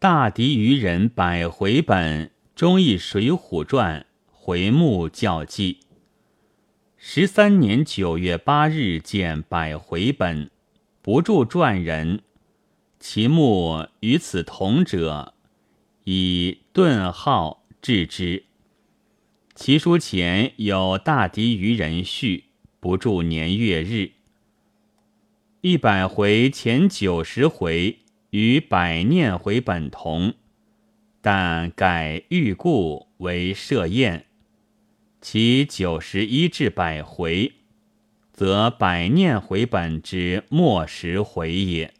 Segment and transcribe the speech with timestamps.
[0.00, 5.80] 大敌于人百回本，忠义《水浒传》回目校记。
[6.96, 10.52] 十三年九月八日见百回本，
[11.02, 12.20] 不著传人。
[13.00, 15.34] 其目与此同者，
[16.04, 18.44] 以顿号置之。
[19.56, 22.44] 其书前有大敌于人序，
[22.78, 24.12] 不著年月日。
[25.62, 27.98] 一百回前九十回
[28.30, 30.34] 与百念回本同，
[31.20, 34.26] 但改欲故为设宴。
[35.20, 37.52] 其九十一至百回，
[38.32, 41.94] 则百念回本之末时回也。